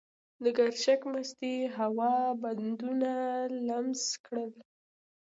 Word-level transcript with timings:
د 0.43 0.45
ګرشک 0.57 1.01
مستې 1.11 1.53
هوا 1.77 2.15
بدنونه 2.41 3.11
لمس 3.67 4.03
کړل. 4.25 4.51